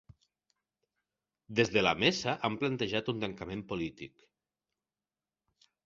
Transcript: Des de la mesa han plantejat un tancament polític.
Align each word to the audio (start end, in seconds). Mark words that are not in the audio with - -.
Des 1.59 1.73
de 1.75 1.85
la 1.85 1.93
mesa 2.05 2.35
han 2.49 2.57
plantejat 2.65 3.15
un 3.15 3.23
tancament 3.27 3.65
polític. 3.75 4.29